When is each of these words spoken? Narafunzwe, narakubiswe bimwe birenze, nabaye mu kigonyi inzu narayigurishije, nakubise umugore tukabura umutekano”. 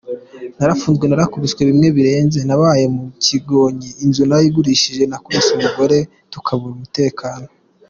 Narafunzwe, 0.57 1.03
narakubiswe 1.07 1.61
bimwe 1.69 1.87
birenze, 1.97 2.39
nabaye 2.47 2.85
mu 2.95 3.03
kigonyi 3.25 3.89
inzu 4.03 4.21
narayigurishije, 4.25 5.03
nakubise 5.05 5.49
umugore 5.53 5.97
tukabura 6.31 6.73
umutekano”. 6.77 7.47